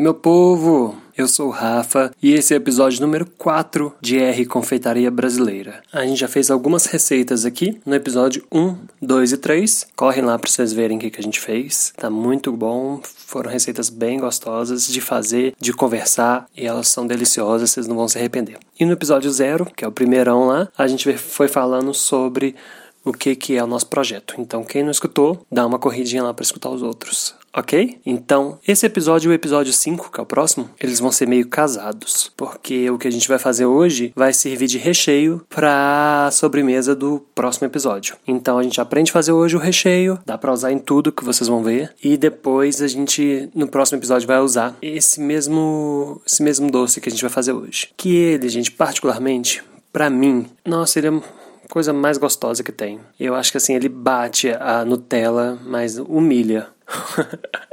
Oi, 0.00 0.02
meu 0.02 0.14
povo! 0.14 0.96
Eu 1.14 1.28
sou 1.28 1.48
o 1.48 1.50
Rafa 1.50 2.10
e 2.22 2.32
esse 2.32 2.54
é 2.54 2.56
o 2.56 2.62
episódio 2.62 3.02
número 3.02 3.26
4 3.36 3.92
de 4.00 4.18
R 4.18 4.46
Confeitaria 4.46 5.10
Brasileira. 5.10 5.82
A 5.92 6.06
gente 6.06 6.18
já 6.18 6.26
fez 6.26 6.50
algumas 6.50 6.86
receitas 6.86 7.44
aqui 7.44 7.78
no 7.84 7.94
episódio 7.94 8.42
1, 8.50 8.76
2 9.02 9.32
e 9.32 9.36
3. 9.36 9.88
Correm 9.94 10.24
lá 10.24 10.38
para 10.38 10.50
vocês 10.50 10.72
verem 10.72 10.96
o 10.96 11.00
que, 11.00 11.12
a 11.20 11.22
gente 11.22 11.38
fez. 11.38 11.92
Tá 11.98 12.08
muito 12.08 12.50
bom. 12.50 13.02
Foram 13.04 13.50
receitas 13.50 13.90
bem 13.90 14.18
gostosas 14.18 14.88
de 14.88 15.02
fazer, 15.02 15.52
de 15.60 15.70
conversar 15.74 16.46
e 16.56 16.66
elas 16.66 16.88
são 16.88 17.06
deliciosas, 17.06 17.70
vocês 17.70 17.86
não 17.86 17.96
vão 17.96 18.08
se 18.08 18.16
arrepender. 18.16 18.56
E 18.78 18.86
no 18.86 18.92
episódio 18.92 19.30
0, 19.30 19.66
que 19.76 19.84
é 19.84 19.88
o 19.88 19.92
primeirão 19.92 20.46
lá, 20.46 20.66
a 20.78 20.86
gente 20.86 21.14
foi 21.18 21.46
falando 21.46 21.92
sobre 21.92 22.56
o 23.04 23.12
que, 23.12 23.34
que 23.34 23.56
é 23.56 23.64
o 23.64 23.66
nosso 23.66 23.86
projeto. 23.86 24.34
Então, 24.38 24.64
quem 24.64 24.82
não 24.82 24.90
escutou, 24.90 25.44
dá 25.50 25.66
uma 25.66 25.78
corridinha 25.78 26.22
lá 26.22 26.34
para 26.34 26.42
escutar 26.42 26.70
os 26.70 26.82
outros 26.82 27.34
ok? 27.52 27.98
Então, 28.06 28.58
esse 28.66 28.86
episódio 28.86 29.28
e 29.28 29.32
o 29.32 29.34
episódio 29.34 29.72
5, 29.72 30.10
que 30.10 30.20
é 30.20 30.22
o 30.22 30.26
próximo, 30.26 30.70
eles 30.80 31.00
vão 31.00 31.12
ser 31.12 31.26
meio 31.26 31.46
casados, 31.48 32.30
porque 32.36 32.88
o 32.90 32.98
que 32.98 33.08
a 33.08 33.10
gente 33.10 33.28
vai 33.28 33.38
fazer 33.38 33.66
hoje 33.66 34.12
vai 34.14 34.32
servir 34.32 34.66
de 34.66 34.78
recheio 34.78 35.44
para 35.48 36.30
sobremesa 36.32 36.94
do 36.94 37.24
próximo 37.34 37.66
episódio. 37.66 38.16
Então, 38.26 38.58
a 38.58 38.62
gente 38.62 38.80
aprende 38.80 39.10
a 39.10 39.14
fazer 39.14 39.32
hoje 39.32 39.56
o 39.56 39.60
recheio, 39.60 40.18
dá 40.24 40.38
para 40.38 40.52
usar 40.52 40.72
em 40.72 40.78
tudo 40.78 41.12
que 41.12 41.24
vocês 41.24 41.48
vão 41.48 41.62
ver, 41.62 41.94
e 42.02 42.16
depois 42.16 42.80
a 42.80 42.88
gente 42.88 43.48
no 43.54 43.66
próximo 43.66 43.98
episódio 43.98 44.26
vai 44.26 44.40
usar 44.40 44.76
esse 44.80 45.20
mesmo 45.20 46.20
esse 46.26 46.42
mesmo 46.42 46.70
doce 46.70 47.00
que 47.00 47.08
a 47.08 47.12
gente 47.12 47.22
vai 47.22 47.30
fazer 47.30 47.52
hoje. 47.52 47.88
Que 47.96 48.14
ele, 48.14 48.48
gente, 48.48 48.70
particularmente, 48.70 49.62
para 49.92 50.08
mim, 50.08 50.46
nossa, 50.64 50.98
ele 50.98 51.08
é 51.08 51.22
coisa 51.70 51.92
mais 51.92 52.18
gostosa 52.18 52.62
que 52.62 52.72
tem. 52.72 53.00
Eu 53.18 53.34
acho 53.34 53.50
que 53.50 53.56
assim, 53.56 53.74
ele 53.74 53.88
bate 53.88 54.50
a 54.50 54.84
Nutella, 54.84 55.58
mas 55.64 55.96
humilha. 55.96 56.68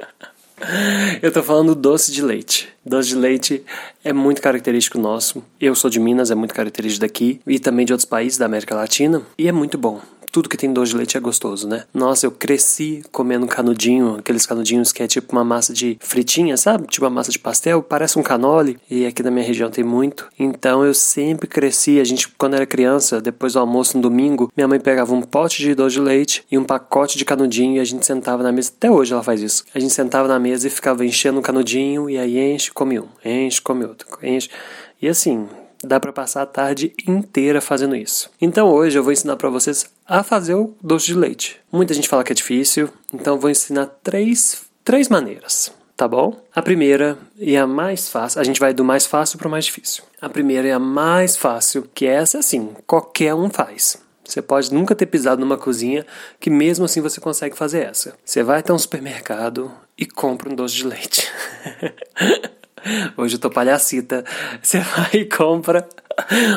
Eu 1.21 1.31
tô 1.31 1.43
falando 1.43 1.75
doce 1.75 2.11
de 2.11 2.21
leite. 2.21 2.67
Doce 2.83 3.09
de 3.09 3.15
leite 3.15 3.63
é 4.03 4.11
muito 4.11 4.41
característico 4.41 4.97
nosso. 4.97 5.43
Eu 5.61 5.75
sou 5.75 5.87
de 5.89 5.99
Minas, 5.99 6.31
é 6.31 6.35
muito 6.35 6.53
característico 6.53 7.01
daqui 7.01 7.39
e 7.45 7.59
também 7.59 7.85
de 7.85 7.93
outros 7.93 8.05
países 8.05 8.39
da 8.39 8.45
América 8.45 8.73
Latina 8.73 9.21
e 9.37 9.47
é 9.47 9.51
muito 9.51 9.77
bom 9.77 10.01
tudo 10.37 10.49
que 10.49 10.55
tem 10.55 10.71
doce 10.71 10.91
de 10.91 10.97
leite 10.97 11.17
é 11.17 11.19
gostoso, 11.19 11.67
né? 11.67 11.85
Nossa, 11.91 12.27
eu 12.27 12.31
cresci 12.31 13.01
comendo 13.11 13.47
canudinho, 13.47 14.17
aqueles 14.19 14.45
canudinhos 14.45 14.91
que 14.91 15.01
é 15.01 15.07
tipo 15.07 15.35
uma 15.35 15.43
massa 15.43 15.73
de 15.73 15.97
fritinha, 15.99 16.55
sabe? 16.55 16.85
Tipo 16.85 17.07
uma 17.07 17.09
massa 17.09 17.31
de 17.31 17.39
pastel, 17.39 17.81
parece 17.81 18.19
um 18.19 18.21
canole, 18.21 18.77
e 18.87 19.07
aqui 19.07 19.23
na 19.23 19.31
minha 19.31 19.43
região 19.43 19.71
tem 19.71 19.83
muito. 19.83 20.29
Então 20.37 20.85
eu 20.85 20.93
sempre 20.93 21.47
cresci, 21.47 21.99
a 21.99 22.03
gente 22.03 22.29
quando 22.37 22.53
era 22.53 22.67
criança, 22.67 23.19
depois 23.19 23.53
do 23.53 23.59
almoço 23.59 23.97
no 23.97 24.03
domingo, 24.03 24.51
minha 24.55 24.67
mãe 24.67 24.79
pegava 24.79 25.11
um 25.11 25.23
pote 25.23 25.57
de 25.63 25.73
doce 25.73 25.95
de 25.95 26.01
leite 26.01 26.45
e 26.51 26.55
um 26.55 26.63
pacote 26.63 27.17
de 27.17 27.25
canudinho 27.25 27.77
e 27.77 27.79
a 27.79 27.83
gente 27.83 28.05
sentava 28.05 28.43
na 28.43 28.51
mesa, 28.51 28.71
até 28.77 28.91
hoje 28.91 29.13
ela 29.13 29.23
faz 29.23 29.41
isso. 29.41 29.65
A 29.73 29.79
gente 29.79 29.91
sentava 29.91 30.27
na 30.27 30.37
mesa 30.37 30.67
e 30.67 30.69
ficava 30.69 31.03
enchendo 31.03 31.39
um 31.39 31.41
canudinho 31.41 32.11
e 32.11 32.15
aí 32.15 32.37
enche, 32.37 32.71
come 32.71 32.99
um, 32.99 33.07
enche, 33.25 33.59
come 33.59 33.85
outro, 33.85 34.07
enche. 34.21 34.51
E 35.01 35.07
assim, 35.07 35.47
dá 35.83 35.99
para 35.99 36.13
passar 36.13 36.41
a 36.41 36.45
tarde 36.45 36.93
inteira 37.07 37.61
fazendo 37.61 37.95
isso. 37.95 38.29
Então 38.41 38.69
hoje 38.69 38.97
eu 38.97 39.03
vou 39.03 39.13
ensinar 39.13 39.35
para 39.35 39.49
vocês 39.49 39.89
a 40.05 40.23
fazer 40.23 40.55
o 40.55 40.75
doce 40.81 41.07
de 41.07 41.15
leite. 41.15 41.59
Muita 41.71 41.93
gente 41.93 42.09
fala 42.09 42.23
que 42.23 42.31
é 42.31 42.35
difícil, 42.35 42.89
então 43.13 43.35
eu 43.35 43.39
vou 43.39 43.49
ensinar 43.49 43.87
três, 44.03 44.63
três 44.83 45.09
maneiras. 45.09 45.71
Tá 45.95 46.07
bom? 46.07 46.39
A 46.55 46.61
primeira 46.61 47.17
e 47.35 47.57
a 47.57 47.65
mais 47.65 48.07
fácil, 48.07 48.39
a 48.39 48.43
gente 48.43 48.59
vai 48.59 48.71
do 48.71 48.83
mais 48.83 49.07
fácil 49.07 49.39
para 49.39 49.47
o 49.47 49.51
mais 49.51 49.65
difícil. 49.65 50.03
A 50.21 50.29
primeira 50.29 50.67
é 50.67 50.71
a 50.71 50.77
mais 50.77 51.35
fácil, 51.35 51.89
que 51.91 52.05
essa 52.05 52.37
assim, 52.37 52.69
qualquer 52.85 53.33
um 53.33 53.49
faz. 53.49 53.97
Você 54.23 54.41
pode 54.41 54.71
nunca 54.73 54.93
ter 54.93 55.05
pisado 55.05 55.39
numa 55.39 55.57
cozinha 55.57 56.05
que 56.39 56.49
mesmo 56.49 56.85
assim 56.85 57.01
você 57.01 57.19
consegue 57.19 57.57
fazer 57.57 57.79
essa. 57.79 58.13
Você 58.23 58.43
vai 58.43 58.59
até 58.59 58.73
um 58.73 58.77
supermercado 58.77 59.71
e 59.97 60.05
compra 60.05 60.49
um 60.49 60.55
doce 60.55 60.75
de 60.75 60.85
leite. 60.85 61.27
Hoje 63.15 63.35
eu 63.35 63.39
tô 63.39 63.49
palhacita. 63.49 64.23
Você 64.61 64.79
vai 64.81 65.09
e 65.13 65.25
compra 65.25 65.87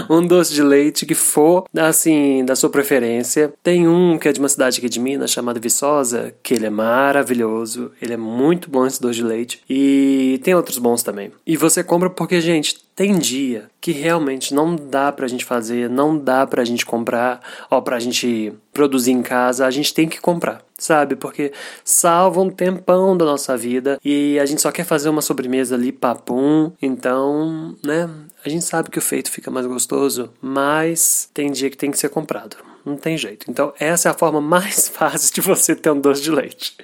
um 0.08 0.26
doce 0.26 0.54
de 0.54 0.62
leite 0.62 1.04
que 1.04 1.14
for, 1.14 1.64
assim, 1.76 2.44
da 2.44 2.56
sua 2.56 2.70
preferência. 2.70 3.52
Tem 3.62 3.86
um 3.86 4.18
que 4.18 4.28
é 4.28 4.32
de 4.32 4.40
uma 4.40 4.48
cidade 4.48 4.78
aqui 4.78 4.88
de 4.88 4.98
Minas, 4.98 5.30
chamado 5.30 5.60
Viçosa, 5.60 6.32
que 6.42 6.54
ele 6.54 6.66
é 6.66 6.70
maravilhoso. 6.70 7.92
Ele 8.00 8.14
é 8.14 8.16
muito 8.16 8.70
bom 8.70 8.86
esse 8.86 9.00
doce 9.00 9.16
de 9.16 9.24
leite. 9.24 9.62
E 9.68 10.40
tem 10.42 10.54
outros 10.54 10.78
bons 10.78 11.02
também. 11.02 11.32
E 11.46 11.56
você 11.56 11.84
compra 11.84 12.08
porque, 12.08 12.40
gente, 12.40 12.78
tem 12.94 13.18
dia 13.18 13.70
que 13.80 13.92
realmente 13.92 14.52
não 14.52 14.76
dá 14.76 15.10
pra 15.10 15.26
gente 15.26 15.44
fazer, 15.44 15.88
não 15.88 16.18
dá 16.18 16.46
pra 16.46 16.64
gente 16.64 16.84
comprar, 16.84 17.40
ó, 17.70 17.80
pra 17.80 17.98
gente 17.98 18.52
produzir 18.72 19.12
em 19.12 19.22
casa, 19.22 19.66
a 19.66 19.70
gente 19.70 19.94
tem 19.94 20.08
que 20.08 20.20
comprar, 20.20 20.62
sabe? 20.78 21.16
Porque 21.16 21.52
salva 21.84 22.40
um 22.40 22.50
tempão 22.50 23.16
da 23.16 23.24
nossa 23.24 23.56
vida 23.56 23.98
e 24.04 24.38
a 24.38 24.46
gente 24.46 24.60
só 24.60 24.70
quer 24.70 24.84
fazer 24.84 25.08
uma 25.08 25.22
sobremesa 25.22 25.74
ali, 25.74 25.92
papum, 25.92 26.72
então, 26.80 27.76
né? 27.84 28.08
A 28.44 28.48
gente 28.48 28.64
sabe 28.64 28.90
que 28.90 28.98
o 28.98 29.02
feito 29.02 29.30
fica 29.30 29.50
mais 29.50 29.66
gostoso, 29.66 30.30
mas 30.40 31.28
tem 31.32 31.50
dia 31.50 31.70
que 31.70 31.76
tem 31.76 31.90
que 31.90 31.98
ser 31.98 32.08
comprado. 32.08 32.56
Não 32.84 32.96
tem 32.96 33.16
jeito. 33.16 33.50
Então, 33.50 33.72
essa 33.78 34.08
é 34.08 34.12
a 34.12 34.14
forma 34.14 34.40
mais 34.40 34.88
fácil 34.92 35.34
de 35.34 35.40
você 35.40 35.74
ter 35.74 35.90
um 35.90 36.00
doce 36.00 36.22
de 36.22 36.30
leite. 36.30 36.76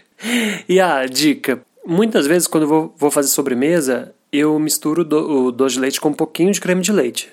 E 0.69 0.81
a 0.81 1.06
dica: 1.06 1.62
muitas 1.87 2.27
vezes, 2.27 2.47
quando 2.49 2.65
eu 2.65 2.69
vou, 2.69 2.95
vou 2.99 3.11
fazer 3.11 3.28
sobremesa, 3.28 4.15
eu 4.33 4.59
misturo 4.59 5.05
do, 5.05 5.47
o 5.47 5.53
doce 5.53 5.75
de 5.75 5.81
leite 5.81 6.01
com 6.01 6.09
um 6.09 6.15
pouquinho 6.15 6.53
de 6.53 6.61
creme 6.61 6.83
de 6.83 6.93
leite, 6.93 7.31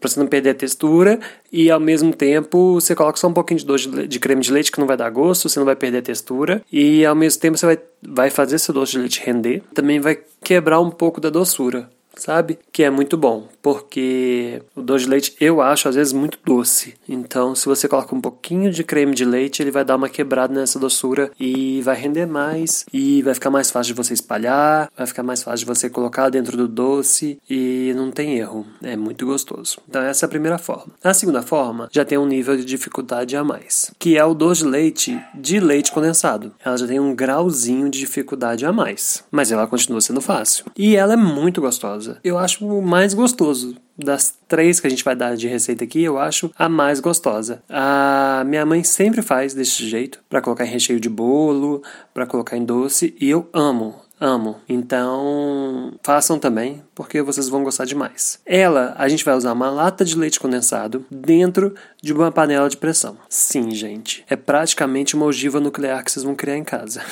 para 0.00 0.08
você 0.08 0.20
não 0.20 0.26
perder 0.26 0.50
a 0.50 0.54
textura 0.54 1.18
e 1.52 1.70
ao 1.70 1.80
mesmo 1.80 2.14
tempo 2.14 2.74
você 2.74 2.94
coloca 2.94 3.18
só 3.18 3.28
um 3.28 3.32
pouquinho 3.32 3.60
de 3.60 3.66
doce 3.66 3.88
de, 3.88 4.06
de, 4.06 4.20
creme 4.20 4.42
de 4.42 4.52
leite 4.52 4.70
que 4.70 4.78
não 4.78 4.86
vai 4.86 4.96
dar 4.96 5.10
gosto, 5.10 5.48
você 5.48 5.58
não 5.58 5.66
vai 5.66 5.76
perder 5.76 5.98
a 5.98 6.02
textura 6.02 6.62
e 6.70 7.04
ao 7.04 7.14
mesmo 7.14 7.40
tempo 7.40 7.56
você 7.56 7.66
vai, 7.66 7.78
vai 8.02 8.30
fazer 8.30 8.58
seu 8.58 8.74
doce 8.74 8.92
de 8.92 8.98
leite 8.98 9.22
render, 9.24 9.62
também 9.72 10.00
vai 10.00 10.18
quebrar 10.42 10.80
um 10.80 10.90
pouco 10.90 11.20
da 11.20 11.30
doçura 11.30 11.88
sabe? 12.16 12.58
Que 12.72 12.82
é 12.82 12.90
muito 12.90 13.16
bom, 13.16 13.48
porque 13.62 14.62
o 14.74 14.82
doce 14.82 15.04
de 15.04 15.10
leite 15.10 15.36
eu 15.40 15.60
acho 15.60 15.88
às 15.88 15.94
vezes 15.94 16.12
muito 16.12 16.38
doce. 16.44 16.94
Então, 17.08 17.54
se 17.54 17.66
você 17.66 17.88
coloca 17.88 18.14
um 18.14 18.20
pouquinho 18.20 18.70
de 18.70 18.84
creme 18.84 19.14
de 19.14 19.24
leite, 19.24 19.62
ele 19.62 19.70
vai 19.70 19.84
dar 19.84 19.96
uma 19.96 20.08
quebrada 20.08 20.52
nessa 20.52 20.78
doçura 20.78 21.30
e 21.38 21.80
vai 21.82 21.96
render 21.96 22.26
mais 22.26 22.84
e 22.92 23.22
vai 23.22 23.34
ficar 23.34 23.50
mais 23.50 23.70
fácil 23.70 23.94
de 23.94 24.02
você 24.02 24.14
espalhar, 24.14 24.90
vai 24.96 25.06
ficar 25.06 25.22
mais 25.22 25.42
fácil 25.42 25.66
de 25.66 25.74
você 25.74 25.88
colocar 25.90 26.28
dentro 26.28 26.56
do 26.56 26.68
doce 26.68 27.38
e 27.48 27.92
não 27.96 28.10
tem 28.10 28.38
erro. 28.38 28.66
É 28.82 28.96
muito 28.96 29.26
gostoso. 29.26 29.78
Então, 29.88 30.02
essa 30.02 30.24
é 30.24 30.26
a 30.26 30.30
primeira 30.30 30.58
forma. 30.58 30.92
A 31.02 31.14
segunda 31.14 31.42
forma 31.42 31.88
já 31.90 32.04
tem 32.04 32.18
um 32.18 32.26
nível 32.26 32.56
de 32.56 32.64
dificuldade 32.64 33.36
a 33.36 33.44
mais, 33.44 33.90
que 33.98 34.16
é 34.16 34.24
o 34.24 34.34
doce 34.34 34.62
de 34.62 34.68
leite 34.68 35.20
de 35.34 35.60
leite 35.60 35.92
condensado. 35.92 36.52
Ela 36.64 36.76
já 36.76 36.86
tem 36.86 37.00
um 37.00 37.14
grauzinho 37.14 37.88
de 37.88 37.98
dificuldade 37.98 38.66
a 38.66 38.72
mais, 38.72 39.24
mas 39.30 39.50
ela 39.50 39.66
continua 39.66 40.00
sendo 40.00 40.20
fácil. 40.20 40.66
E 40.76 40.96
ela 40.96 41.14
é 41.14 41.16
muito 41.16 41.60
gostosa 41.60 42.03
Eu 42.22 42.38
acho 42.38 42.66
o 42.66 42.82
mais 42.82 43.14
gostoso. 43.14 43.76
Das 43.96 44.34
três 44.48 44.80
que 44.80 44.86
a 44.86 44.90
gente 44.90 45.04
vai 45.04 45.14
dar 45.14 45.36
de 45.36 45.46
receita 45.46 45.84
aqui, 45.84 46.02
eu 46.02 46.18
acho 46.18 46.50
a 46.58 46.68
mais 46.68 46.98
gostosa. 47.00 47.62
A 47.68 48.42
minha 48.46 48.66
mãe 48.66 48.82
sempre 48.82 49.22
faz 49.22 49.54
desse 49.54 49.88
jeito, 49.88 50.20
para 50.28 50.40
colocar 50.40 50.64
em 50.64 50.70
recheio 50.70 50.98
de 50.98 51.08
bolo, 51.08 51.82
para 52.12 52.26
colocar 52.26 52.56
em 52.56 52.64
doce, 52.64 53.14
e 53.20 53.30
eu 53.30 53.48
amo 53.52 54.04
amo. 54.20 54.60
Então, 54.68 55.92
façam 56.02 56.38
também, 56.38 56.82
porque 56.94 57.20
vocês 57.20 57.48
vão 57.48 57.62
gostar 57.62 57.84
demais. 57.84 58.40
Ela, 58.46 58.94
a 58.96 59.08
gente 59.08 59.24
vai 59.24 59.34
usar 59.34 59.52
uma 59.52 59.70
lata 59.70 60.04
de 60.04 60.16
leite 60.16 60.40
condensado 60.40 61.04
dentro 61.10 61.74
de 62.02 62.12
uma 62.12 62.32
panela 62.32 62.68
de 62.68 62.76
pressão. 62.76 63.16
Sim, 63.28 63.70
gente, 63.72 64.24
é 64.28 64.36
praticamente 64.36 65.14
uma 65.14 65.26
ogiva 65.26 65.60
nuclear 65.60 66.02
que 66.02 66.10
vocês 66.10 66.24
vão 66.24 66.34
criar 66.34 66.56
em 66.56 66.64
casa. 66.64 67.02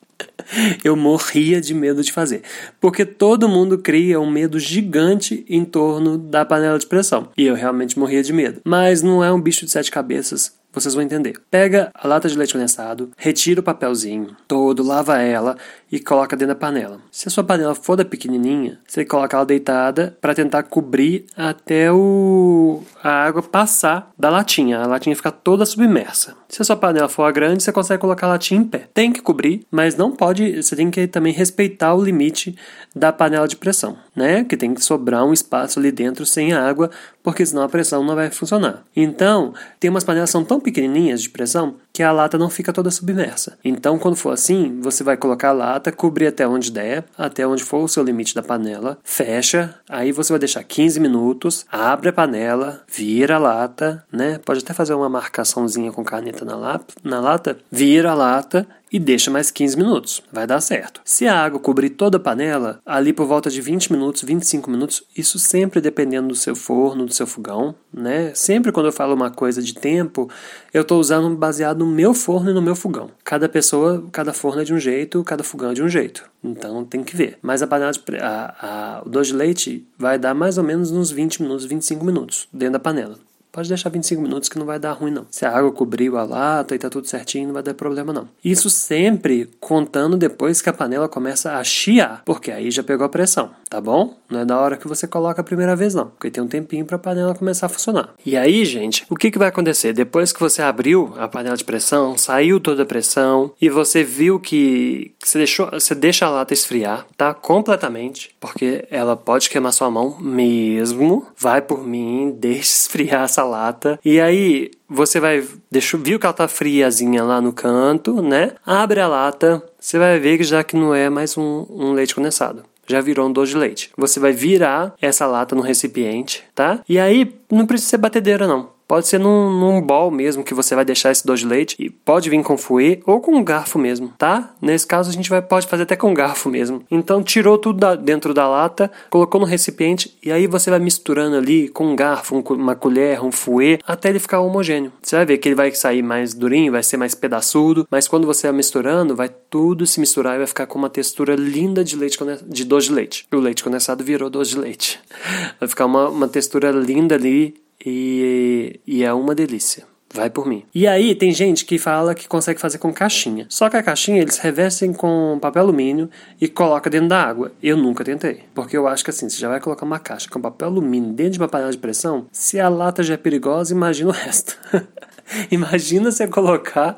eu 0.83 0.95
morria 0.95 1.59
de 1.59 1.73
medo 1.73 2.03
de 2.03 2.11
fazer. 2.11 2.41
Porque 2.79 3.05
todo 3.05 3.49
mundo 3.49 3.77
cria 3.77 4.19
um 4.19 4.29
medo 4.29 4.59
gigante 4.59 5.45
em 5.47 5.65
torno 5.65 6.17
da 6.17 6.45
panela 6.45 6.79
de 6.79 6.85
pressão. 6.85 7.29
E 7.37 7.45
eu 7.45 7.55
realmente 7.55 7.97
morria 7.97 8.23
de 8.23 8.33
medo. 8.33 8.61
Mas 8.63 9.01
não 9.01 9.23
é 9.23 9.31
um 9.31 9.41
bicho 9.41 9.65
de 9.65 9.71
sete 9.71 9.91
cabeças 9.91 10.60
vocês 10.73 10.93
vão 10.93 11.03
entender. 11.03 11.33
Pega 11.49 11.91
a 11.93 12.07
lata 12.07 12.27
de 12.27 12.37
leite 12.37 12.53
condensado, 12.53 13.11
retira 13.17 13.59
o 13.59 13.63
papelzinho 13.63 14.35
todo, 14.47 14.83
lava 14.83 15.19
ela 15.19 15.57
e 15.91 15.99
coloca 15.99 16.35
dentro 16.35 16.53
da 16.53 16.59
panela. 16.59 16.99
Se 17.11 17.27
a 17.27 17.31
sua 17.31 17.43
panela 17.43 17.75
for 17.75 17.95
da 17.95 18.05
pequenininha, 18.05 18.79
você 18.87 19.03
coloca 19.03 19.35
ela 19.35 19.45
deitada 19.45 20.17
para 20.21 20.33
tentar 20.33 20.63
cobrir 20.63 21.25
até 21.35 21.91
o 21.91 22.81
a 23.03 23.09
água 23.09 23.41
passar 23.41 24.11
da 24.17 24.29
latinha, 24.29 24.79
a 24.79 24.87
latinha 24.87 25.15
ficar 25.15 25.31
toda 25.31 25.65
submersa. 25.65 26.35
Se 26.47 26.61
a 26.61 26.65
sua 26.65 26.75
panela 26.75 27.09
for 27.09 27.31
grande, 27.33 27.63
você 27.63 27.71
consegue 27.71 28.01
colocar 28.01 28.27
a 28.27 28.31
latinha 28.31 28.61
em 28.61 28.63
pé. 28.63 28.87
Tem 28.93 29.11
que 29.11 29.21
cobrir, 29.21 29.65
mas 29.71 29.95
não 29.95 30.11
pode, 30.11 30.61
você 30.61 30.75
tem 30.75 30.91
que 30.91 31.07
também 31.07 31.33
respeitar 31.33 31.93
o 31.93 32.03
limite 32.03 32.55
da 32.95 33.11
panela 33.11 33.47
de 33.47 33.55
pressão, 33.55 33.97
né? 34.15 34.43
Que 34.43 34.55
tem 34.55 34.73
que 34.73 34.83
sobrar 34.83 35.25
um 35.25 35.33
espaço 35.33 35.79
ali 35.79 35.91
dentro 35.91 36.25
sem 36.25 36.53
água, 36.53 36.91
porque 37.23 37.45
senão 37.45 37.63
a 37.63 37.69
pressão 37.69 38.03
não 38.03 38.15
vai 38.15 38.29
funcionar. 38.29 38.83
Então, 38.95 39.53
tem 39.79 39.89
umas 39.89 40.03
panelas 40.03 40.29
que 40.29 40.33
são 40.33 40.43
tão 40.43 40.59
pequenininhas 40.61 41.21
de 41.21 41.29
pressão 41.29 41.75
que 41.93 42.03
a 42.03 42.11
lata 42.11 42.37
não 42.37 42.49
fica 42.49 42.73
toda 42.73 42.91
submersa. 42.91 43.57
Então, 43.63 43.97
quando 43.99 44.15
for 44.15 44.31
assim, 44.31 44.79
você 44.81 45.03
vai 45.03 45.17
colocar 45.17 45.49
a 45.49 45.53
lata, 45.53 45.91
cobrir 45.91 46.27
até 46.27 46.47
onde 46.47 46.71
der, 46.71 47.03
até 47.17 47.45
onde 47.45 47.63
for 47.63 47.83
o 47.83 47.87
seu 47.87 48.03
limite 48.03 48.33
da 48.35 48.43
panela, 48.43 48.97
fecha, 49.03 49.75
aí 49.89 50.11
você 50.11 50.33
vai 50.33 50.39
deixar 50.39 50.63
15 50.63 50.99
minutos, 50.99 51.65
abre 51.71 52.09
a 52.09 52.13
panela, 52.13 52.83
vira 52.87 53.35
a 53.35 53.39
lata, 53.39 54.03
né? 54.11 54.39
Pode 54.43 54.61
até 54.61 54.73
fazer 54.73 54.93
uma 54.93 55.09
marcaçãozinha 55.09 55.91
com 55.91 56.03
caneta 56.03 56.45
na, 56.45 56.79
na 57.03 57.19
lata, 57.19 57.57
vira 57.71 58.11
a 58.11 58.15
lata 58.15 58.67
e 58.91 58.99
deixa 58.99 59.31
mais 59.31 59.49
15 59.49 59.77
minutos. 59.77 60.21
Vai 60.31 60.45
dar 60.45 60.59
certo. 60.59 61.01
Se 61.05 61.25
a 61.25 61.39
água 61.39 61.59
cobrir 61.59 61.91
toda 61.91 62.17
a 62.17 62.19
panela, 62.19 62.81
ali 62.85 63.13
por 63.13 63.25
volta 63.25 63.49
de 63.49 63.61
20 63.61 63.91
minutos, 63.91 64.23
25 64.23 64.69
minutos, 64.69 65.03
isso 65.15 65.39
sempre 65.39 65.79
dependendo 65.79 66.27
do 66.27 66.35
seu 66.35 66.55
forno, 66.55 67.05
do 67.05 67.13
seu 67.13 67.25
fogão, 67.25 67.73
né? 67.93 68.33
Sempre 68.35 68.71
quando 68.71 68.87
eu 68.87 68.91
falo 68.91 69.15
uma 69.15 69.31
coisa 69.31 69.61
de 69.61 69.73
tempo, 69.73 70.29
eu 70.73 70.81
estou 70.81 70.99
usando 70.99 71.33
baseado 71.35 71.80
no 71.81 71.87
meu 71.87 72.13
forno 72.13 72.51
e 72.51 72.53
no 72.53 72.61
meu 72.61 72.75
fogão. 72.75 73.09
Cada 73.23 73.49
pessoa, 73.49 74.07
cada 74.11 74.31
forno 74.31 74.61
é 74.61 74.63
de 74.63 74.71
um 74.71 74.77
jeito, 74.77 75.23
cada 75.23 75.43
fogão 75.43 75.71
é 75.71 75.73
de 75.73 75.81
um 75.81 75.89
jeito. 75.89 76.29
Então 76.43 76.85
tem 76.85 77.03
que 77.03 77.15
ver. 77.15 77.39
Mas 77.41 77.63
a 77.63 77.67
panela 77.67 77.91
de, 77.91 77.99
a, 78.19 78.55
a, 78.61 79.01
o 79.03 79.09
doce 79.09 79.31
de 79.31 79.35
leite 79.35 79.87
vai 79.97 80.19
dar 80.19 80.35
mais 80.35 80.59
ou 80.59 80.63
menos 80.63 80.91
uns 80.91 81.09
20 81.09 81.41
minutos, 81.41 81.65
25 81.65 82.05
minutos 82.05 82.47
dentro 82.53 82.73
da 82.73 82.79
panela. 82.79 83.17
Pode 83.51 83.67
deixar 83.67 83.89
25 83.89 84.21
minutos 84.21 84.47
que 84.47 84.57
não 84.57 84.65
vai 84.65 84.79
dar 84.79 84.93
ruim, 84.93 85.11
não. 85.11 85.25
Se 85.29 85.45
a 85.45 85.51
água 85.51 85.71
cobriu 85.73 86.17
a 86.17 86.23
lata 86.23 86.73
e 86.73 86.79
tá 86.79 86.89
tudo 86.89 87.07
certinho, 87.07 87.47
não 87.47 87.53
vai 87.53 87.61
dar 87.61 87.73
problema, 87.73 88.13
não. 88.13 88.29
Isso 88.43 88.69
sempre 88.69 89.49
contando 89.59 90.15
depois 90.15 90.61
que 90.61 90.69
a 90.69 90.73
panela 90.73 91.09
começa 91.09 91.57
a 91.57 91.63
chiar, 91.63 92.21
porque 92.25 92.49
aí 92.49 92.71
já 92.71 92.81
pegou 92.81 93.05
a 93.05 93.09
pressão, 93.09 93.51
tá 93.69 93.81
bom? 93.81 94.15
Não 94.29 94.39
é 94.39 94.45
da 94.45 94.57
hora 94.57 94.77
que 94.77 94.87
você 94.87 95.05
coloca 95.05 95.41
a 95.41 95.43
primeira 95.43 95.75
vez, 95.75 95.93
não. 95.93 96.07
Porque 96.07 96.31
tem 96.31 96.41
um 96.41 96.47
tempinho 96.47 96.85
para 96.85 96.95
a 96.95 96.99
panela 96.99 97.35
começar 97.35 97.65
a 97.65 97.69
funcionar. 97.69 98.13
E 98.25 98.37
aí, 98.37 98.63
gente, 98.63 99.05
o 99.09 99.17
que, 99.17 99.29
que 99.29 99.37
vai 99.37 99.49
acontecer? 99.49 99.91
Depois 99.91 100.31
que 100.31 100.39
você 100.39 100.61
abriu 100.61 101.13
a 101.17 101.27
panela 101.27 101.57
de 101.57 101.65
pressão, 101.65 102.17
saiu 102.17 102.57
toda 102.57 102.83
a 102.83 102.85
pressão 102.85 103.51
e 103.61 103.69
você 103.69 104.01
viu 104.01 104.39
que 104.39 105.13
você, 105.21 105.39
deixou, 105.39 105.69
você 105.71 105.93
deixa 105.93 106.25
a 106.25 106.29
lata 106.29 106.53
esfriar, 106.53 107.05
tá? 107.17 107.33
Completamente, 107.33 108.33
porque 108.39 108.87
ela 108.89 109.17
pode 109.17 109.49
queimar 109.49 109.73
sua 109.73 109.91
mão 109.91 110.17
mesmo. 110.21 111.27
Vai 111.37 111.61
por 111.61 111.85
mim, 111.85 112.33
deixa 112.39 112.61
esfriar 112.61 113.23
essa 113.23 113.40
lata. 113.43 113.99
E 114.03 114.19
aí 114.19 114.71
você 114.89 115.19
vai. 115.19 115.43
Deixa, 115.69 115.97
viu 115.97 116.19
que 116.19 116.25
ela 116.25 116.33
tá 116.33 116.47
friazinha 116.47 117.23
lá 117.23 117.41
no 117.41 117.53
canto, 117.53 118.21
né? 118.21 118.51
Abre 118.65 118.99
a 118.99 119.07
lata. 119.07 119.63
Você 119.79 119.97
vai 119.97 120.19
ver 120.19 120.37
que 120.37 120.43
já 120.43 120.63
que 120.63 120.75
não 120.75 120.93
é 120.93 121.09
mais 121.09 121.37
um, 121.37 121.65
um 121.69 121.93
leite 121.93 122.15
condensado 122.15 122.63
já 122.87 122.99
virou 122.99 123.29
um 123.29 123.31
doce 123.31 123.53
de 123.53 123.57
leite. 123.57 123.89
Você 123.95 124.19
vai 124.19 124.33
virar 124.33 124.93
essa 125.01 125.25
lata 125.25 125.55
no 125.55 125.61
recipiente, 125.61 126.43
tá? 126.53 126.81
E 126.89 126.99
aí 126.99 127.33
não 127.49 127.65
precisa 127.65 127.91
ser 127.91 127.97
batedeira 127.97 128.45
não. 128.45 128.69
Pode 128.91 129.07
ser 129.07 129.21
num, 129.21 129.49
num 129.49 129.81
bol 129.81 130.11
mesmo 130.11 130.43
que 130.43 130.53
você 130.53 130.75
vai 130.75 130.83
deixar 130.83 131.13
esse 131.13 131.25
doce 131.25 131.43
de 131.43 131.47
leite 131.47 131.77
e 131.79 131.89
pode 131.89 132.29
vir 132.29 132.43
com 132.43 132.57
fouet 132.57 133.01
ou 133.05 133.21
com 133.21 133.41
garfo 133.41 133.79
mesmo, 133.79 134.13
tá? 134.17 134.53
Nesse 134.61 134.85
caso 134.85 135.09
a 135.09 135.13
gente 135.13 135.29
vai, 135.29 135.41
pode 135.41 135.65
fazer 135.65 135.83
até 135.83 135.95
com 135.95 136.13
garfo 136.13 136.49
mesmo. 136.49 136.83
Então 136.91 137.23
tirou 137.23 137.57
tudo 137.57 137.79
da, 137.79 137.95
dentro 137.95 138.33
da 138.33 138.45
lata, 138.49 138.91
colocou 139.09 139.39
no 139.39 139.47
recipiente 139.47 140.17
e 140.21 140.29
aí 140.29 140.45
você 140.45 140.69
vai 140.69 140.79
misturando 140.79 141.37
ali 141.37 141.69
com 141.69 141.85
um 141.85 141.95
garfo, 141.95 142.35
um, 142.35 142.41
uma 142.53 142.75
colher, 142.75 143.23
um 143.23 143.31
fouet, 143.31 143.79
até 143.87 144.09
ele 144.09 144.19
ficar 144.19 144.41
homogêneo. 144.41 144.91
Você 145.01 145.15
vai 145.15 145.25
ver 145.25 145.37
que 145.37 145.47
ele 145.47 145.55
vai 145.55 145.71
sair 145.71 146.03
mais 146.03 146.33
durinho, 146.33 146.73
vai 146.73 146.83
ser 146.83 146.97
mais 146.97 147.15
pedaçudo, 147.15 147.87
mas 147.89 148.09
quando 148.09 148.27
você 148.27 148.47
vai 148.47 148.57
misturando, 148.57 149.15
vai 149.15 149.29
tudo 149.49 149.87
se 149.87 150.01
misturar 150.01 150.35
e 150.35 150.39
vai 150.39 150.47
ficar 150.47 150.67
com 150.67 150.77
uma 150.77 150.89
textura 150.89 151.33
linda 151.33 151.81
de 151.81 151.95
leite 151.95 152.17
de 152.45 152.65
doce 152.65 152.89
de 152.89 152.93
leite. 152.93 153.25
O 153.31 153.37
leite 153.37 153.63
condensado 153.63 154.03
virou 154.03 154.29
doce 154.29 154.51
de 154.51 154.59
leite. 154.59 154.99
Vai 155.61 155.69
ficar 155.69 155.85
uma, 155.85 156.09
uma 156.09 156.27
textura 156.27 156.71
linda 156.71 157.15
ali 157.15 157.55
e, 157.85 158.79
e 158.85 159.03
é 159.03 159.13
uma 159.13 159.35
delícia. 159.35 159.91
Vai 160.13 160.29
por 160.29 160.45
mim. 160.45 160.65
E 160.75 160.85
aí 160.87 161.15
tem 161.15 161.31
gente 161.31 161.63
que 161.63 161.79
fala 161.79 162.13
que 162.13 162.27
consegue 162.27 162.59
fazer 162.59 162.77
com 162.77 162.91
caixinha. 162.91 163.45
Só 163.47 163.69
que 163.69 163.77
a 163.77 163.83
caixinha 163.83 164.21
eles 164.21 164.37
revestem 164.37 164.91
com 164.91 165.39
papel 165.41 165.63
alumínio 165.63 166.09
e 166.39 166.47
coloca 166.47 166.89
dentro 166.89 167.07
da 167.07 167.23
água. 167.23 167.51
Eu 167.63 167.77
nunca 167.77 168.03
tentei. 168.03 168.43
Porque 168.53 168.75
eu 168.75 168.87
acho 168.87 169.03
que 169.03 169.09
assim, 169.09 169.29
você 169.29 169.37
já 169.37 169.47
vai 169.47 169.61
colocar 169.61 169.85
uma 169.85 169.99
caixa 169.99 170.29
com 170.29 170.41
papel 170.41 170.67
alumínio 170.67 171.13
dentro 171.13 171.33
de 171.33 171.39
uma 171.39 171.47
panela 171.47 171.71
de 171.71 171.77
pressão, 171.77 172.25
se 172.31 172.59
a 172.59 172.67
lata 172.67 173.01
já 173.03 173.13
é 173.13 173.17
perigosa, 173.17 173.73
imagina 173.73 174.09
o 174.09 174.13
resto. 174.13 174.59
Imagina 175.51 176.11
você 176.11 176.27
colocar 176.27 176.95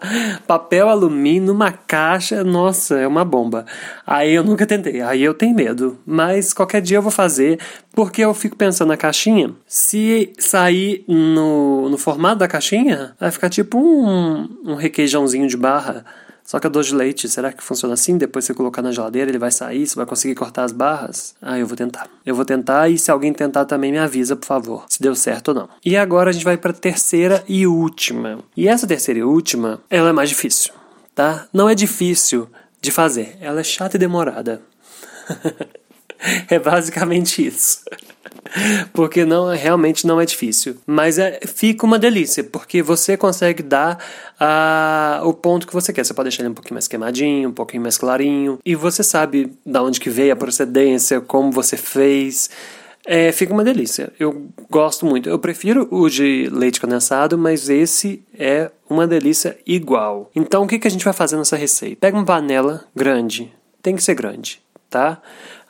papel 0.47 0.89
alumínio 0.89 1.53
numa 1.53 1.71
caixa, 1.71 2.44
nossa, 2.44 3.00
é 3.00 3.07
uma 3.07 3.25
bomba. 3.25 3.65
Aí 4.06 4.33
eu 4.33 4.44
nunca 4.44 4.65
tentei, 4.65 5.01
aí 5.01 5.24
eu 5.24 5.33
tenho 5.33 5.56
medo. 5.56 5.97
Mas 6.06 6.53
qualquer 6.53 6.81
dia 6.81 6.97
eu 6.97 7.01
vou 7.01 7.12
fazer, 7.12 7.59
porque 7.94 8.21
eu 8.21 8.33
fico 8.33 8.56
pensando 8.56 8.89
na 8.89 8.97
caixinha. 8.97 9.53
Se 9.65 10.33
sair 10.38 11.03
no, 11.07 11.89
no 11.89 11.97
formato 11.97 12.38
da 12.38 12.47
caixinha, 12.47 13.15
vai 13.19 13.31
ficar 13.31 13.50
tipo 13.50 13.77
um, 13.77 14.50
um 14.65 14.75
requeijãozinho 14.75 15.47
de 15.47 15.57
barra. 15.57 16.06
Só 16.44 16.60
que 16.60 16.68
a 16.68 16.69
doce 16.69 16.90
de 16.90 16.95
leite, 16.95 17.30
será 17.30 17.51
que 17.51 17.63
funciona 17.63 17.94
assim? 17.94 18.18
Depois 18.18 18.45
você 18.45 18.54
colocar 18.54 18.81
na 18.81 18.92
geladeira, 18.92 19.31
ele 19.31 19.38
vai 19.38 19.51
sair, 19.51 19.88
você 19.88 19.95
vai 19.95 20.06
conseguir 20.06 20.36
cortar 20.36 20.63
as 20.63 20.72
barras? 20.72 21.36
Ah, 21.42 21.57
eu 21.57 21.66
vou 21.66 21.78
tentar. 21.78 22.10
Eu 22.25 22.36
vou 22.36 22.44
tentar 22.44 22.90
e 22.90 22.98
se 22.98 23.10
alguém 23.10 23.34
tentar 23.34 23.66
também 23.66 23.92
me 23.92 23.98
avisa, 23.98 24.36
por 24.36 24.45
favor, 24.45 24.86
se 24.90 25.01
deu 25.01 25.16
certo 25.16 25.50
ou 25.50 25.56
não. 25.56 25.69
E 25.84 25.95
agora 25.95 26.30
a 26.30 26.34
gente 26.34 26.45
vai 26.45 26.57
para 26.57 26.72
a 26.72 26.75
terceira 26.75 27.44
e 27.48 27.66
última. 27.66 28.40
E 28.56 28.68
essa 28.68 28.86
terceira 28.86 29.19
e 29.19 29.24
última, 29.24 29.80
ela 29.90 30.10
é 30.10 30.13
mais 30.13 30.30
difícil, 30.30 30.74
tá? 31.16 31.48
Não 31.54 31.69
é 31.69 31.75
difícil 31.75 32.48
de 32.81 32.92
fazer, 32.92 33.38
ela 33.40 33.62
é 33.62 33.63
chata 33.63 33.95
e 33.95 34.00
demorada. 34.00 34.62
é 36.49 36.59
basicamente 36.59 37.45
isso. 37.45 37.81
porque 38.93 39.25
não 39.25 39.47
realmente 39.49 40.05
não 40.05 40.19
é 40.19 40.25
difícil. 40.25 40.77
Mas 40.85 41.17
é, 41.17 41.39
fica 41.45 41.85
uma 41.85 41.99
delícia, 41.99 42.43
porque 42.43 42.81
você 42.81 43.17
consegue 43.17 43.63
dar 43.63 43.97
uh, 44.39 45.27
o 45.27 45.33
ponto 45.33 45.67
que 45.67 45.73
você 45.73 45.91
quer. 45.91 46.05
Você 46.05 46.13
pode 46.13 46.29
deixar 46.29 46.43
ele 46.43 46.51
um 46.51 46.55
pouquinho 46.55 46.75
mais 46.75 46.87
queimadinho, 46.87 47.49
um 47.49 47.53
pouquinho 47.53 47.81
mais 47.81 47.97
clarinho, 47.97 48.59
e 48.65 48.75
você 48.75 49.03
sabe 49.03 49.53
da 49.65 49.81
onde 49.81 49.99
que 49.99 50.09
veio 50.09 50.33
a 50.33 50.35
procedência, 50.35 51.21
como 51.21 51.51
você 51.51 51.77
fez. 51.77 52.49
É, 53.05 53.33
fica 53.33 53.51
uma 53.53 53.65
delícia. 53.65 54.13
Eu 54.17 54.47
gosto 54.69 55.05
muito. 55.05 55.27
Eu 55.27 55.37
prefiro 55.37 55.87
o 55.91 56.07
de 56.07 56.49
leite 56.51 56.79
condensado, 56.79 57.37
mas 57.37 57.69
esse 57.69 58.23
é 58.37 58.71
uma 58.89 59.05
delícia 59.05 59.57
igual. 59.67 60.31
Então, 60.33 60.63
o 60.63 60.67
que, 60.67 60.79
que 60.79 60.87
a 60.87 60.91
gente 60.91 61.03
vai 61.03 61.13
fazer 61.13 61.35
nessa 61.35 61.57
receita? 61.57 61.97
Pega 61.99 62.15
uma 62.15 62.25
panela 62.25 62.85
grande, 62.95 63.53
tem 63.81 63.95
que 63.95 64.03
ser 64.03 64.15
grande, 64.15 64.62
tá? 64.94 65.18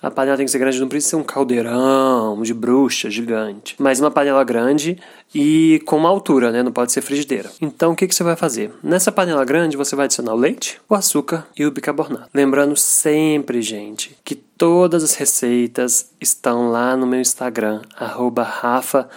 A 0.02 0.12
panela 0.12 0.36
tem 0.36 0.46
que 0.46 0.52
ser 0.52 0.60
grande, 0.60 0.82
não 0.82 0.90
precisa 0.90 1.12
ser 1.12 1.16
um 1.16 1.24
caldeirão 1.24 2.42
de 2.42 2.54
bruxa 2.54 3.10
gigante, 3.10 3.74
mas 3.80 4.02
uma 4.02 4.12
panela 4.12 4.44
grande 4.44 4.98
e 5.34 5.82
com 5.86 5.96
uma 5.96 6.10
altura, 6.10 6.52
né? 6.52 6.62
Não 6.62 6.74
pode 6.74 6.92
ser 6.92 7.02
frigideira. 7.02 7.50
Então 7.62 7.94
o 7.94 7.96
que, 7.96 8.06
que 8.06 8.14
você 8.14 8.22
vai 8.22 8.36
fazer? 8.36 8.70
Nessa 8.84 9.14
panela 9.14 9.46
grande 9.46 9.78
você 9.78 9.96
vai 9.96 10.04
adicionar 10.06 10.34
o 10.34 10.38
leite, 10.38 10.82
o 10.90 10.94
açúcar 10.94 11.48
e 11.58 11.66
o 11.66 11.72
bicarbonato. 11.72 12.28
Lembrando 12.34 12.76
sempre, 12.76 13.62
gente, 13.62 14.18
que 14.26 14.36
todas 14.36 15.06
as 15.06 15.16
receitas 15.16 16.12
estão 16.20 16.70
lá 16.70 16.98
no 16.98 17.08
meu 17.08 17.22
Instagram, 17.22 17.82
Rafa 17.96 19.08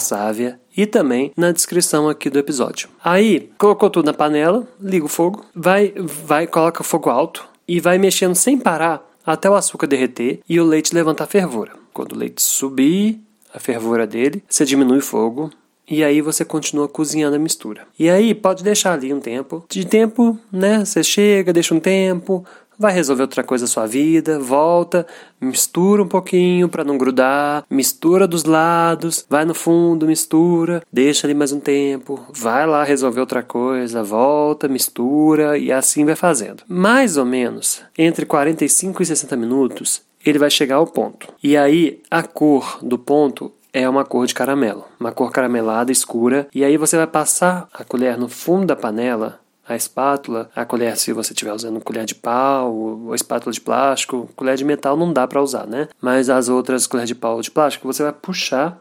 Sávia 0.00 0.58
e 0.74 0.86
também 0.86 1.32
na 1.36 1.52
descrição 1.52 2.08
aqui 2.08 2.30
do 2.30 2.38
episódio. 2.38 2.88
Aí, 3.04 3.50
colocou 3.58 3.90
tudo 3.90 4.06
na 4.06 4.14
panela, 4.14 4.66
liga 4.80 5.04
o 5.04 5.08
fogo, 5.08 5.44
vai, 5.54 5.92
vai, 5.98 6.46
coloca 6.46 6.80
o 6.80 6.84
fogo 6.84 7.10
alto 7.10 7.44
e 7.68 7.78
vai 7.78 7.98
mexendo 7.98 8.34
sem 8.34 8.56
parar 8.56 9.13
até 9.24 9.48
o 9.48 9.54
açúcar 9.54 9.86
derreter 9.86 10.40
e 10.48 10.60
o 10.60 10.64
leite 10.64 10.94
levantar 10.94 11.26
fervura. 11.26 11.72
Quando 11.92 12.12
o 12.12 12.18
leite 12.18 12.42
subir 12.42 13.20
a 13.52 13.58
fervura 13.58 14.06
dele, 14.06 14.42
você 14.48 14.64
diminui 14.64 14.98
o 14.98 15.02
fogo 15.02 15.50
e 15.88 16.02
aí 16.02 16.20
você 16.20 16.44
continua 16.44 16.88
cozinhando 16.88 17.36
a 17.36 17.38
mistura. 17.38 17.86
E 17.98 18.08
aí 18.08 18.34
pode 18.34 18.64
deixar 18.64 18.94
ali 18.94 19.12
um 19.12 19.20
tempo. 19.20 19.64
De 19.68 19.86
tempo, 19.86 20.38
né? 20.50 20.84
Você 20.84 21.02
chega, 21.02 21.52
deixa 21.52 21.74
um 21.74 21.80
tempo, 21.80 22.44
vai 22.78 22.92
resolver 22.92 23.22
outra 23.22 23.42
coisa 23.42 23.64
na 23.64 23.68
sua 23.68 23.86
vida, 23.86 24.38
volta, 24.38 25.06
mistura 25.40 26.02
um 26.02 26.08
pouquinho 26.08 26.68
para 26.68 26.84
não 26.84 26.98
grudar, 26.98 27.64
mistura 27.70 28.26
dos 28.26 28.44
lados, 28.44 29.24
vai 29.28 29.44
no 29.44 29.54
fundo, 29.54 30.06
mistura, 30.06 30.82
deixa 30.92 31.26
ali 31.26 31.34
mais 31.34 31.52
um 31.52 31.60
tempo, 31.60 32.20
vai 32.32 32.66
lá 32.66 32.84
resolver 32.84 33.20
outra 33.20 33.42
coisa, 33.42 34.02
volta, 34.02 34.68
mistura 34.68 35.58
e 35.58 35.72
assim 35.72 36.04
vai 36.04 36.16
fazendo. 36.16 36.62
Mais 36.68 37.16
ou 37.16 37.24
menos 37.24 37.82
entre 37.96 38.26
45 38.26 39.02
e 39.02 39.06
60 39.06 39.36
minutos, 39.36 40.02
ele 40.24 40.38
vai 40.38 40.50
chegar 40.50 40.76
ao 40.76 40.86
ponto. 40.86 41.28
E 41.42 41.56
aí 41.56 42.00
a 42.10 42.22
cor 42.22 42.78
do 42.82 42.98
ponto 42.98 43.52
é 43.72 43.88
uma 43.88 44.04
cor 44.04 44.24
de 44.24 44.34
caramelo, 44.34 44.84
uma 45.00 45.10
cor 45.10 45.32
caramelada 45.32 45.90
escura, 45.90 46.46
e 46.54 46.64
aí 46.64 46.76
você 46.76 46.96
vai 46.96 47.08
passar 47.08 47.68
a 47.74 47.82
colher 47.82 48.16
no 48.16 48.28
fundo 48.28 48.66
da 48.66 48.76
panela 48.76 49.40
a 49.66 49.74
espátula, 49.74 50.50
a 50.54 50.64
colher 50.64 50.96
se 50.96 51.12
você 51.12 51.32
estiver 51.32 51.52
usando 51.52 51.80
colher 51.80 52.04
de 52.04 52.14
pau, 52.14 52.74
ou 52.74 53.14
espátula 53.14 53.52
de 53.52 53.60
plástico, 53.60 54.28
colher 54.36 54.56
de 54.56 54.64
metal 54.64 54.96
não 54.96 55.12
dá 55.12 55.26
para 55.26 55.42
usar, 55.42 55.66
né? 55.66 55.88
Mas 56.00 56.28
as 56.28 56.48
outras 56.48 56.86
colheres 56.86 57.08
de 57.08 57.14
pau 57.14 57.36
ou 57.36 57.42
de 57.42 57.50
plástico 57.50 57.86
você 57.86 58.02
vai 58.02 58.12
puxar, 58.12 58.80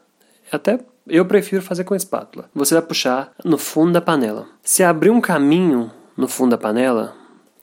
até 0.52 0.80
eu 1.08 1.26
prefiro 1.26 1.62
fazer 1.62 1.84
com 1.84 1.96
espátula. 1.96 2.50
Você 2.54 2.74
vai 2.76 2.84
puxar 2.84 3.32
no 3.44 3.58
fundo 3.58 3.94
da 3.94 4.02
panela. 4.02 4.48
Se 4.62 4.84
abrir 4.84 5.10
um 5.10 5.22
caminho 5.22 5.92
no 6.16 6.28
fundo 6.28 6.52
da 6.52 6.58
panela, 6.58 7.16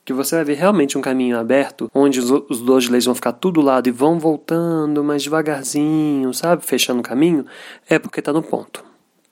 que 0.05 0.13
você 0.13 0.37
vai 0.37 0.45
ver 0.45 0.55
realmente 0.55 0.99
um 0.99 1.01
caminho 1.01 1.39
aberto, 1.39 1.91
onde 1.95 2.19
os, 2.21 2.31
os 2.31 2.61
dois 2.61 2.89
leite 2.89 3.05
vão 3.05 3.15
ficar 3.15 3.33
tudo 3.33 3.61
lado 3.61 3.89
e 3.89 3.93
vão 3.93 4.19
voltando 4.19 5.05
mais 5.05 5.23
devagarzinho, 5.23 6.33
sabe? 6.35 6.65
Fechando 6.65 7.01
o 7.01 7.03
caminho, 7.03 7.47
é 7.89 7.99
porque 7.99 8.21
está 8.21 8.33
no 8.33 8.43
ponto, 8.43 8.85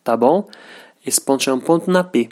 tá 0.05 0.17
bom? 0.17 0.49
Esse 1.05 1.21
ponto 1.21 1.43
chama 1.43 1.61
ponto 1.61 1.91
na 1.91 2.05
P. 2.05 2.29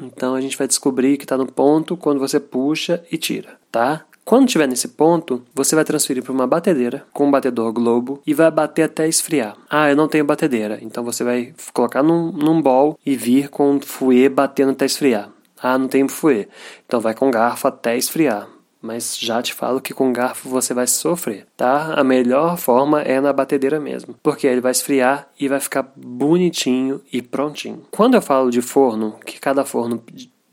Então 0.00 0.34
a 0.34 0.40
gente 0.40 0.56
vai 0.56 0.66
descobrir 0.66 1.16
que 1.16 1.24
está 1.24 1.36
no 1.36 1.46
ponto 1.46 1.96
quando 1.96 2.18
você 2.18 2.40
puxa 2.40 3.04
e 3.10 3.16
tira, 3.16 3.58
tá? 3.70 4.04
Quando 4.24 4.46
estiver 4.46 4.66
nesse 4.66 4.88
ponto, 4.88 5.42
você 5.54 5.74
vai 5.74 5.84
transferir 5.84 6.22
para 6.22 6.32
uma 6.32 6.46
batedeira 6.46 7.04
com 7.12 7.26
um 7.26 7.30
batedor 7.30 7.70
globo 7.72 8.22
e 8.26 8.32
vai 8.32 8.50
bater 8.50 8.84
até 8.84 9.06
esfriar. 9.06 9.54
Ah, 9.68 9.90
eu 9.90 9.96
não 9.96 10.08
tenho 10.08 10.24
batedeira, 10.24 10.78
então 10.80 11.04
você 11.04 11.22
vai 11.22 11.52
colocar 11.74 12.02
num, 12.02 12.32
num 12.32 12.62
bol 12.62 12.98
e 13.04 13.16
vir 13.16 13.50
com 13.50 13.76
o 13.76 13.80
fouet 13.80 14.30
batendo 14.30 14.72
até 14.72 14.86
esfriar. 14.86 15.28
Ah, 15.62 15.76
não 15.76 15.88
tem 15.88 16.08
fouet. 16.08 16.48
Então 16.86 17.00
vai 17.00 17.14
com 17.14 17.30
garfo 17.30 17.68
até 17.68 17.98
esfriar. 17.98 18.48
Mas 18.84 19.18
já 19.18 19.40
te 19.40 19.54
falo 19.54 19.80
que 19.80 19.94
com 19.94 20.12
garfo 20.12 20.46
você 20.46 20.74
vai 20.74 20.86
sofrer, 20.86 21.46
tá? 21.56 21.94
A 21.94 22.04
melhor 22.04 22.58
forma 22.58 23.00
é 23.00 23.18
na 23.18 23.32
batedeira 23.32 23.80
mesmo, 23.80 24.14
porque 24.22 24.46
ele 24.46 24.60
vai 24.60 24.72
esfriar 24.72 25.26
e 25.40 25.48
vai 25.48 25.58
ficar 25.58 25.90
bonitinho 25.96 27.00
e 27.10 27.22
prontinho. 27.22 27.86
Quando 27.90 28.12
eu 28.12 28.20
falo 28.20 28.50
de 28.50 28.60
forno, 28.60 29.16
que 29.24 29.40
cada 29.40 29.64
forno 29.64 30.04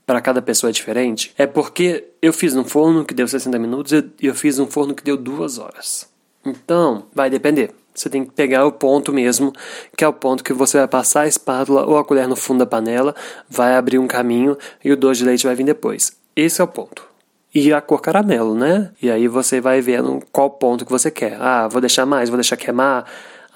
para 0.05 0.21
cada 0.21 0.41
pessoa 0.41 0.69
é 0.69 0.71
diferente, 0.71 1.33
é 1.37 1.45
porque 1.45 2.05
eu 2.21 2.31
fiz 2.31 2.55
um 2.55 2.63
forno 2.63 3.03
que 3.03 3.13
deu 3.13 3.27
60 3.27 3.59
minutos 3.59 3.91
e 3.91 4.25
eu 4.25 4.33
fiz 4.33 4.59
um 4.59 4.67
forno 4.67 4.95
que 4.95 5.03
deu 5.03 5.17
duas 5.17 5.57
horas. 5.57 6.09
Então, 6.45 7.07
vai 7.13 7.29
depender. 7.29 7.71
Você 7.93 8.09
tem 8.09 8.23
que 8.23 8.31
pegar 8.31 8.65
o 8.65 8.71
ponto 8.71 9.11
mesmo, 9.11 9.51
que 9.97 10.05
é 10.05 10.07
o 10.07 10.13
ponto 10.13 10.41
que 10.41 10.53
você 10.53 10.77
vai 10.77 10.87
passar 10.87 11.23
a 11.23 11.27
espátula 11.27 11.85
ou 11.85 11.97
a 11.97 12.05
colher 12.05 12.29
no 12.29 12.37
fundo 12.37 12.59
da 12.59 12.65
panela, 12.65 13.13
vai 13.49 13.75
abrir 13.75 13.99
um 13.99 14.07
caminho 14.07 14.57
e 14.81 14.89
o 14.89 14.95
doce 14.95 15.19
de 15.19 15.25
leite 15.25 15.45
vai 15.45 15.53
vir 15.53 15.65
depois. 15.65 16.13
Esse 16.33 16.61
é 16.61 16.63
o 16.63 16.67
ponto. 16.69 17.10
E 17.53 17.73
a 17.73 17.81
cor 17.81 18.01
caramelo, 18.01 18.55
né? 18.55 18.91
E 19.01 19.11
aí 19.11 19.27
você 19.27 19.59
vai 19.59 19.81
vendo 19.81 20.21
qual 20.31 20.49
ponto 20.49 20.85
que 20.85 20.91
você 20.91 21.11
quer. 21.11 21.37
Ah, 21.39 21.67
vou 21.67 21.81
deixar 21.81 22.05
mais, 22.05 22.29
vou 22.29 22.37
deixar 22.37 22.55
queimar. 22.55 23.05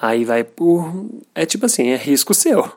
Aí 0.02 0.26
vai 0.26 0.44
por. 0.44 1.08
É 1.34 1.46
tipo 1.46 1.66
assim, 1.66 1.90
é 1.90 1.96
risco 1.96 2.34
seu. 2.34 2.70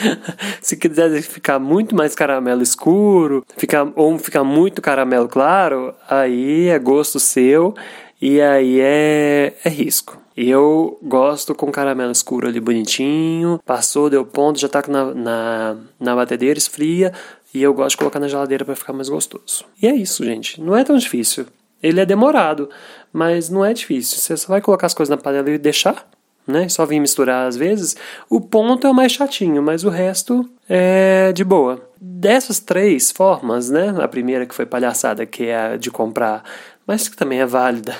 Se 0.60 0.76
quiser 0.76 1.22
ficar 1.22 1.58
muito 1.58 1.94
mais 1.94 2.14
caramelo 2.14 2.62
escuro, 2.62 3.44
ficar, 3.56 3.90
ou 3.94 4.18
ficar 4.18 4.44
muito 4.44 4.82
caramelo 4.82 5.28
claro, 5.28 5.94
aí 6.08 6.68
é 6.68 6.78
gosto 6.78 7.20
seu 7.20 7.74
e 8.20 8.40
aí 8.40 8.80
é, 8.80 9.54
é 9.64 9.68
risco. 9.68 10.18
Eu 10.36 10.98
gosto 11.00 11.54
com 11.54 11.70
caramelo 11.70 12.10
escuro 12.10 12.48
ali 12.48 12.58
bonitinho, 12.58 13.60
passou, 13.64 14.10
deu 14.10 14.26
ponto, 14.26 14.58
já 14.58 14.68
tá 14.68 14.82
na, 14.88 15.14
na, 15.14 15.76
na 16.00 16.16
batedeira, 16.16 16.58
esfria, 16.58 17.12
e 17.54 17.62
eu 17.62 17.72
gosto 17.72 17.90
de 17.90 17.98
colocar 17.98 18.18
na 18.18 18.26
geladeira 18.26 18.64
para 18.64 18.74
ficar 18.74 18.92
mais 18.92 19.08
gostoso. 19.08 19.64
E 19.80 19.86
é 19.86 19.94
isso, 19.94 20.24
gente. 20.24 20.60
Não 20.60 20.76
é 20.76 20.82
tão 20.82 20.98
difícil. 20.98 21.46
Ele 21.80 22.00
é 22.00 22.06
demorado, 22.06 22.68
mas 23.12 23.48
não 23.48 23.64
é 23.64 23.72
difícil. 23.72 24.18
Você 24.18 24.36
só 24.36 24.48
vai 24.48 24.60
colocar 24.60 24.86
as 24.86 24.94
coisas 24.94 25.10
na 25.10 25.22
panela 25.22 25.48
e 25.50 25.56
deixar, 25.56 26.08
né? 26.46 26.68
Só 26.68 26.84
vir 26.84 26.98
misturar 26.98 27.46
às 27.46 27.56
vezes. 27.56 27.96
O 28.28 28.40
ponto 28.40 28.86
é 28.86 28.90
o 28.90 28.94
mais 28.94 29.12
chatinho, 29.12 29.62
mas 29.62 29.84
o 29.84 29.88
resto 29.88 30.48
é 30.68 31.32
de 31.32 31.44
boa. 31.44 31.80
Dessas 32.00 32.58
três 32.58 33.12
formas, 33.12 33.70
né? 33.70 33.94
A 34.02 34.08
primeira 34.08 34.46
que 34.46 34.54
foi 34.54 34.66
palhaçada, 34.66 35.24
que 35.24 35.44
é 35.44 35.56
a 35.56 35.76
de 35.76 35.90
comprar 35.90 36.42
mas 36.86 37.08
que 37.08 37.16
também 37.16 37.40
é 37.40 37.46
válida. 37.46 37.96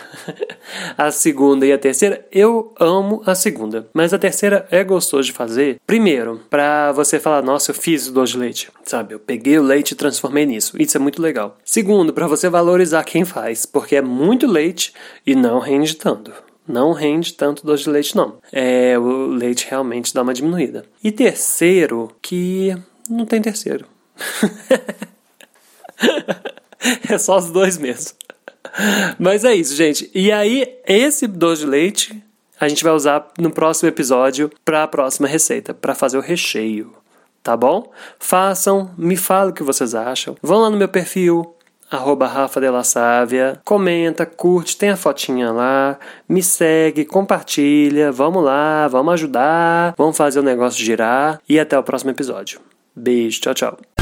a 0.96 1.10
segunda 1.10 1.66
e 1.66 1.72
a 1.72 1.78
terceira, 1.78 2.26
eu 2.30 2.72
amo 2.78 3.22
a 3.26 3.34
segunda, 3.34 3.88
mas 3.92 4.12
a 4.12 4.18
terceira 4.18 4.66
é 4.70 4.84
gostoso 4.84 5.24
de 5.24 5.32
fazer. 5.32 5.80
Primeiro, 5.86 6.40
para 6.50 6.92
você 6.92 7.18
falar, 7.18 7.42
nossa, 7.42 7.70
eu 7.70 7.74
fiz 7.74 8.08
doce 8.08 8.32
de 8.32 8.38
leite, 8.38 8.70
sabe? 8.84 9.14
Eu 9.14 9.18
peguei 9.18 9.58
o 9.58 9.62
leite 9.62 9.92
e 9.92 9.96
transformei 9.96 10.46
nisso. 10.46 10.80
Isso 10.80 10.96
é 10.96 11.00
muito 11.00 11.20
legal. 11.20 11.58
Segundo, 11.64 12.12
para 12.12 12.26
você 12.26 12.48
valorizar 12.48 13.04
quem 13.04 13.24
faz, 13.24 13.66
porque 13.66 13.96
é 13.96 14.02
muito 14.02 14.46
leite 14.46 14.92
e 15.26 15.34
não 15.34 15.58
rende 15.58 15.96
tanto. 15.96 16.32
Não 16.66 16.92
rende 16.92 17.34
tanto 17.34 17.66
doce 17.66 17.84
de 17.84 17.90
leite, 17.90 18.16
não. 18.16 18.38
É, 18.50 18.98
o 18.98 19.26
leite 19.26 19.66
realmente 19.68 20.14
dá 20.14 20.22
uma 20.22 20.32
diminuída. 20.32 20.86
E 21.02 21.12
terceiro, 21.12 22.10
que 22.22 22.74
não 23.08 23.26
tem 23.26 23.42
terceiro. 23.42 23.86
é 27.08 27.18
só 27.18 27.36
os 27.36 27.50
dois 27.50 27.76
mesmo. 27.76 28.12
Mas 29.18 29.44
é 29.44 29.54
isso, 29.54 29.74
gente. 29.74 30.10
E 30.14 30.32
aí, 30.32 30.78
esse 30.86 31.26
doce 31.26 31.62
de 31.62 31.68
leite 31.68 32.24
a 32.58 32.68
gente 32.68 32.84
vai 32.84 32.92
usar 32.92 33.26
no 33.38 33.50
próximo 33.50 33.88
episódio 33.88 34.50
para 34.64 34.84
a 34.84 34.88
próxima 34.88 35.28
receita, 35.28 35.74
para 35.74 35.94
fazer 35.94 36.16
o 36.16 36.22
recheio. 36.22 36.94
Tá 37.42 37.56
bom? 37.56 37.92
Façam, 38.18 38.90
me 38.96 39.16
falem 39.16 39.50
o 39.50 39.54
que 39.54 39.62
vocês 39.62 39.94
acham. 39.94 40.34
Vão 40.42 40.60
lá 40.60 40.70
no 40.70 40.78
meu 40.78 40.88
perfil, 40.88 41.54
arroba 41.90 42.26
Rafa 42.26 42.60
de 42.60 42.70
La 42.70 42.82
Sávia, 42.82 43.60
comenta, 43.64 44.24
curte, 44.24 44.76
tem 44.78 44.90
a 44.90 44.96
fotinha 44.96 45.52
lá, 45.52 45.98
me 46.26 46.42
segue, 46.42 47.04
compartilha, 47.04 48.10
vamos 48.10 48.42
lá, 48.42 48.88
vamos 48.88 49.14
ajudar, 49.14 49.94
vamos 49.96 50.16
fazer 50.16 50.40
o 50.40 50.42
negócio 50.42 50.82
girar 50.82 51.40
e 51.46 51.60
até 51.60 51.78
o 51.78 51.82
próximo 51.82 52.12
episódio. 52.12 52.60
Beijo, 52.96 53.40
tchau, 53.40 53.54
tchau. 53.54 53.93